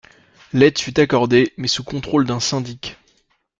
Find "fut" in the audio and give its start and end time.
0.79-0.99